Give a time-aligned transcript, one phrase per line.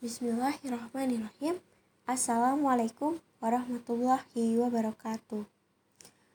[0.00, 1.60] Bismillahirrahmanirrahim.
[2.08, 5.44] Assalamualaikum warahmatullahi wabarakatuh.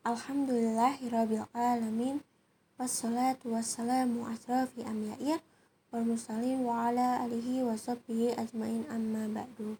[0.00, 2.24] Alhamdulillahirabbil alamin.
[2.80, 5.44] Wassalatu wassalamu asrafi amyair
[5.92, 7.76] wal mursalin wa ala alihi wa
[8.40, 9.76] ajmain amma ba'du.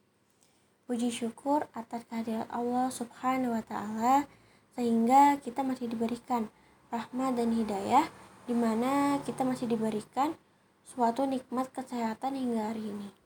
[0.84, 4.28] Puji syukur atas kehadirat Allah Subhanahu wa taala
[4.76, 6.52] sehingga kita masih diberikan
[6.92, 8.12] rahmat dan hidayah
[8.44, 10.36] di mana kita masih diberikan
[10.84, 13.19] suatu nikmat kesehatan hingga hari ini.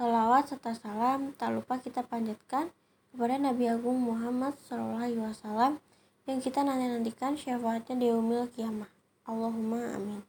[0.00, 2.72] Salawat serta salam tak lupa kita panjatkan
[3.12, 5.76] kepada Nabi Agung Muhammad SAW
[6.24, 8.88] yang kita nanti-nantikan syafaatnya di umil kiamah.
[9.28, 10.24] Allahumma amin.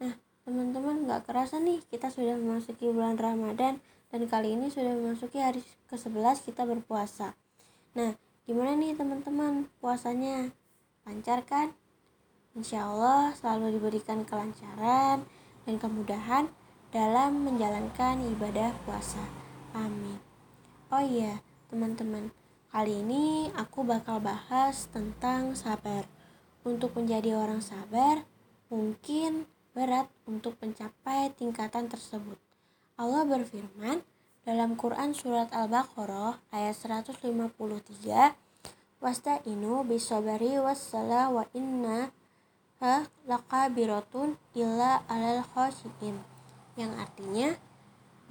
[0.00, 0.16] Nah,
[0.48, 5.60] teman-teman gak kerasa nih kita sudah memasuki bulan Ramadan dan kali ini sudah memasuki hari
[5.92, 7.36] ke-11 kita berpuasa.
[7.92, 8.16] Nah,
[8.48, 10.56] gimana nih teman-teman puasanya?
[11.04, 11.76] Lancar kan?
[12.56, 15.28] Insya Allah selalu diberikan kelancaran
[15.68, 16.48] dan kemudahan
[16.90, 19.22] dalam menjalankan ibadah puasa.
[19.70, 20.18] Amin.
[20.90, 21.38] Oh iya,
[21.70, 22.34] teman-teman,
[22.74, 26.02] kali ini aku bakal bahas tentang sabar.
[26.66, 28.26] Untuk menjadi orang sabar,
[28.66, 32.36] mungkin berat untuk mencapai tingkatan tersebut.
[32.98, 34.02] Allah berfirman
[34.42, 38.34] dalam Quran Surat Al-Baqarah ayat 153,
[39.00, 42.10] Wasta'inu bisobari wassala wa inna
[43.24, 46.39] lakabiratun illa alal khosiin
[46.80, 47.60] yang artinya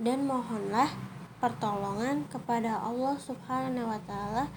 [0.02, 0.89] dan mohonlah
[1.38, 4.50] pertolongan kepada Allah Subhanahu wa taala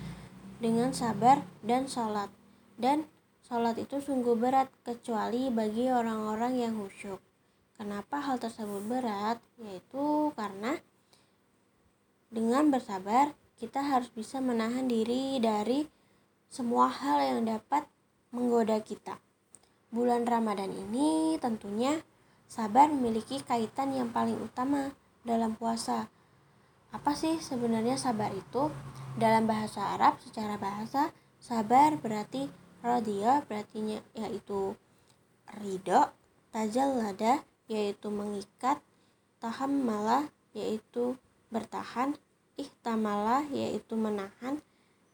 [0.59, 2.33] dengan sabar dan sholat.
[2.81, 3.05] Dan
[3.45, 7.20] sholat itu sungguh berat kecuali bagi orang-orang yang khusyuk.
[7.77, 9.43] Kenapa hal tersebut berat?
[9.61, 10.79] Yaitu karena
[12.33, 15.87] dengan bersabar kita harus bisa menahan diri dari
[16.48, 17.87] semua hal yang dapat
[18.33, 19.20] menggoda kita.
[19.93, 22.01] Bulan Ramadan ini tentunya
[22.53, 24.92] Sabar memiliki kaitan yang paling utama
[25.25, 26.12] dalam puasa.
[26.92, 28.69] Apa sih sebenarnya sabar itu?
[29.17, 32.53] Dalam bahasa Arab secara bahasa, sabar berarti
[32.84, 34.77] rodia berarti yaitu
[35.64, 36.12] ridho,
[36.52, 37.41] tajallada
[37.73, 38.85] yaitu mengikat,
[39.41, 41.17] tahammala yaitu
[41.48, 42.20] bertahan,
[42.61, 44.61] ihtamala yaitu menahan,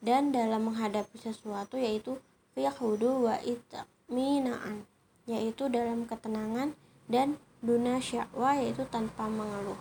[0.02, 2.18] dan dalam menghadapi sesuatu yaitu
[2.58, 4.90] fiyahudu wa itminaan
[5.30, 6.74] yaitu dalam ketenangan
[7.08, 9.80] dan duna syakwa yaitu tanpa mengeluh.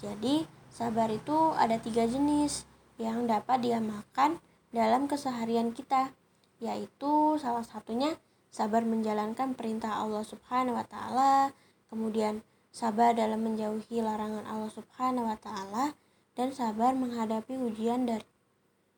[0.00, 2.64] Jadi sabar itu ada tiga jenis
[2.96, 4.38] yang dapat diamalkan
[4.74, 6.14] dalam keseharian kita,
[6.62, 8.14] yaitu salah satunya
[8.50, 11.50] sabar menjalankan perintah Allah Subhanahu wa taala,
[11.90, 12.42] kemudian
[12.74, 15.94] sabar dalam menjauhi larangan Allah Subhanahu wa taala
[16.34, 18.26] dan sabar menghadapi ujian dari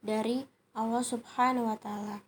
[0.00, 0.38] dari
[0.77, 2.21] Allah Subhanahu wa taala.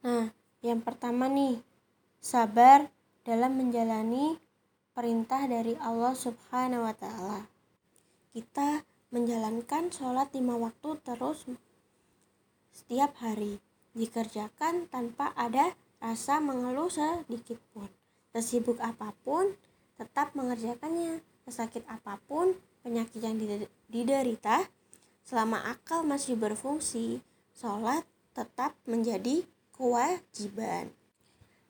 [0.00, 0.32] Nah,
[0.64, 1.60] yang pertama nih,
[2.22, 2.88] sabar
[3.26, 4.40] dalam menjalani
[4.96, 7.40] perintah dari Allah Subhanahu wa Ta'ala.
[8.30, 11.46] Kita menjalankan sholat lima waktu terus
[12.70, 13.58] setiap hari,
[13.98, 17.90] dikerjakan tanpa ada rasa mengeluh sedikit pun.
[18.30, 19.58] Sesibuk apa pun,
[19.98, 21.20] tetap mengerjakannya.
[21.44, 22.54] Sesakit apa pun,
[22.86, 23.34] penyakit yang
[23.90, 24.70] diderita,
[25.26, 27.18] selama akal masih berfungsi,
[27.58, 29.42] sholat tetap menjadi
[29.74, 30.94] kewajiban.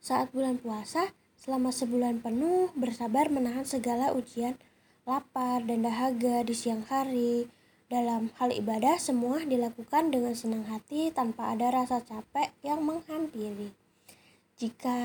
[0.04, 4.60] Saat bulan puasa, Selama sebulan penuh bersabar menahan segala ujian
[5.08, 7.48] lapar dan dahaga di siang hari.
[7.90, 13.74] Dalam hal ibadah semua dilakukan dengan senang hati tanpa ada rasa capek yang menghampiri.
[14.60, 15.00] Jika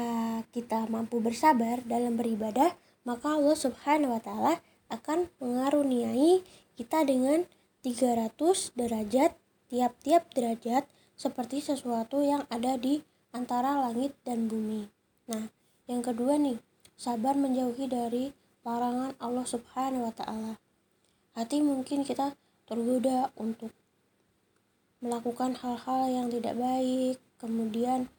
[0.51, 2.75] kita mampu bersabar dalam beribadah,
[3.07, 4.59] maka Allah Subhanahu wa taala
[4.93, 7.47] akan mengaruniai kita dengan
[7.81, 8.35] 300
[8.75, 9.33] derajat
[9.71, 10.85] tiap-tiap derajat
[11.15, 14.91] seperti sesuatu yang ada di antara langit dan bumi.
[15.31, 15.49] Nah,
[15.85, 16.57] yang kedua nih,
[16.97, 18.33] sabar menjauhi dari
[18.65, 20.57] larangan Allah Subhanahu wa taala.
[21.37, 22.33] Hati mungkin kita
[22.65, 23.69] tergoda untuk
[25.05, 28.09] melakukan hal-hal yang tidak baik, kemudian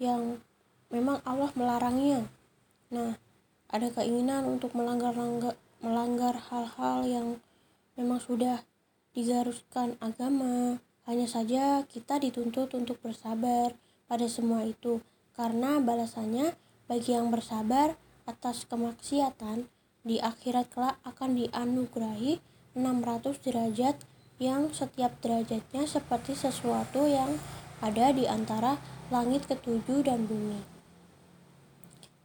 [0.00, 0.40] yang
[0.88, 2.32] memang Allah melarangnya.
[2.88, 3.20] Nah,
[3.68, 5.12] ada keinginan untuk melanggar
[5.84, 7.28] melanggar hal-hal yang
[7.98, 8.64] memang sudah
[9.12, 10.80] digaruskan agama.
[11.04, 13.76] Hanya saja kita dituntut untuk bersabar
[14.08, 15.04] pada semua itu
[15.36, 19.70] karena balasannya bagi yang bersabar atas kemaksiatan,
[20.06, 22.38] di akhirat kelak akan dianugerahi
[22.78, 23.96] 600 derajat
[24.38, 27.42] yang setiap derajatnya seperti sesuatu yang
[27.82, 28.78] ada di antara
[29.10, 30.62] langit ketujuh dan bumi.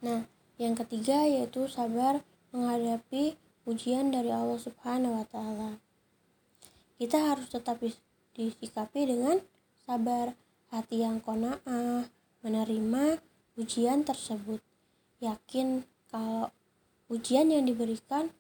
[0.06, 0.30] Nah,
[0.62, 2.22] yang ketiga yaitu sabar
[2.54, 5.72] menghadapi ujian dari Allah Subhanahu wa taala.
[7.02, 7.82] Kita harus tetap
[8.38, 9.42] disikapi dengan
[9.86, 10.38] sabar,
[10.70, 12.06] hati yang kona'ah,
[12.46, 14.60] menerima ujian tersebut.
[15.22, 16.50] Yakin kalau
[17.12, 18.32] ujian yang diberikan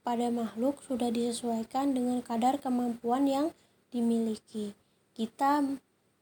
[0.00, 3.46] pada makhluk sudah disesuaikan dengan kadar kemampuan yang
[3.92, 4.72] dimiliki.
[5.12, 5.60] Kita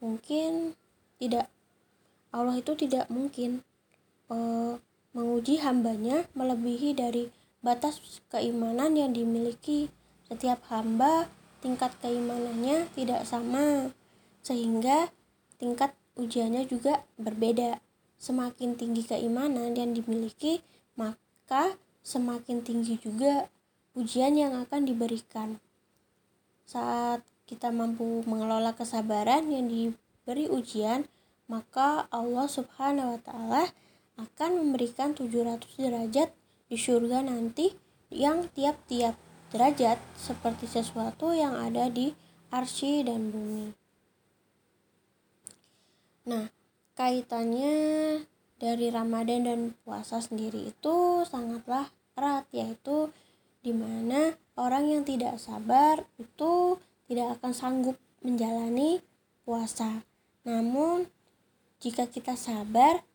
[0.02, 0.74] mungkin
[1.18, 1.50] tidak
[2.28, 3.64] Allah itu tidak mungkin
[4.28, 4.76] uh,
[5.16, 7.32] menguji hambanya melebihi dari
[7.64, 9.88] batas keimanan yang dimiliki.
[10.28, 11.32] Setiap hamba
[11.64, 13.90] tingkat keimanannya tidak sama,
[14.44, 15.08] sehingga
[15.56, 17.80] tingkat ujiannya juga berbeda.
[18.18, 20.60] Semakin tinggi keimanan yang dimiliki,
[20.98, 23.46] maka semakin tinggi juga
[23.94, 25.62] ujian yang akan diberikan.
[26.66, 31.06] Saat kita mampu mengelola kesabaran yang diberi ujian,
[31.48, 33.64] maka Allah Subhanahu wa taala
[34.18, 36.28] akan memberikan 700 derajat
[36.68, 37.72] di surga nanti
[38.12, 39.16] yang tiap-tiap
[39.48, 42.12] derajat seperti sesuatu yang ada di
[42.52, 43.72] arsy dan bumi.
[46.28, 46.52] Nah,
[46.98, 47.76] kaitannya
[48.58, 53.14] dari Ramadan dan puasa sendiri itu sangatlah erat yaitu
[53.62, 57.96] di mana orang yang tidak sabar itu tidak akan sanggup
[58.26, 58.98] menjalani
[59.46, 60.02] puasa.
[60.42, 61.06] Namun,
[61.78, 63.06] jika kita sabar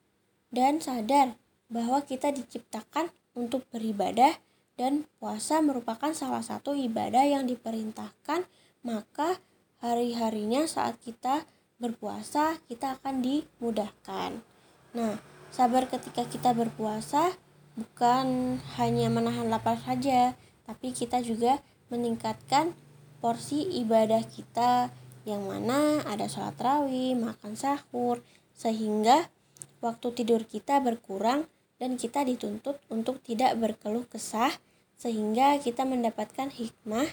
[0.47, 1.35] dan sadar
[1.67, 4.39] bahwa kita diciptakan untuk beribadah
[4.79, 8.47] dan puasa merupakan salah satu ibadah yang diperintahkan,
[8.87, 9.37] maka
[9.83, 11.43] hari-harinya saat kita
[11.83, 14.39] berpuasa kita akan dimudahkan.
[14.95, 15.19] Nah,
[15.51, 17.35] sabar ketika kita berpuasa
[17.75, 21.59] bukan hanya menahan lapar saja, tapi kita juga
[21.91, 22.71] meningkatkan
[23.19, 24.95] porsi ibadah kita
[25.27, 28.23] yang mana ada sholat rawih, makan sahur,
[28.55, 29.27] sehingga
[29.83, 31.51] waktu tidur kita berkurang
[31.83, 34.55] dan kita dituntut untuk tidak berkeluh kesah
[34.95, 37.11] sehingga kita mendapatkan hikmah.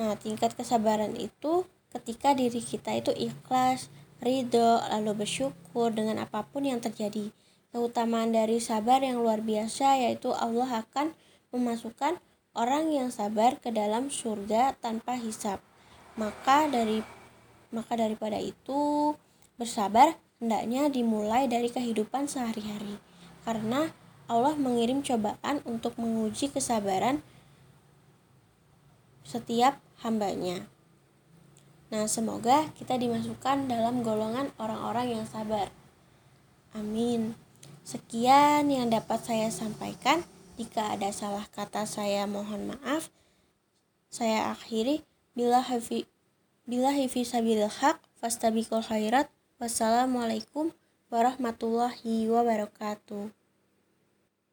[0.00, 3.92] Nah, tingkat kesabaran itu ketika diri kita itu ikhlas,
[4.22, 7.30] ridho, lalu bersyukur dengan apa pun yang terjadi
[7.76, 11.12] keutamaan dari sabar yang luar biasa yaitu Allah akan
[11.52, 12.16] memasukkan
[12.56, 15.60] orang yang sabar ke dalam surga tanpa hisap.
[16.16, 17.04] Maka dari
[17.68, 19.12] maka daripada itu
[19.60, 22.96] bersabar hendaknya dimulai dari kehidupan sehari-hari.
[23.44, 23.92] Karena
[24.26, 27.20] Allah mengirim cobaan untuk menguji kesabaran
[29.22, 30.64] setiap hambanya.
[31.86, 35.70] Nah, semoga kita dimasukkan dalam golongan orang-orang yang sabar.
[36.74, 37.38] Amin.
[37.86, 40.26] Sekian yang dapat saya sampaikan.
[40.58, 43.12] Jika ada salah kata saya mohon maaf.
[44.10, 45.06] Saya akhiri
[45.36, 46.08] bila hafi
[46.66, 49.30] bila sabil haq fastabikul khairat.
[49.62, 50.74] Wassalamualaikum
[51.08, 53.45] warahmatullahi wabarakatuh.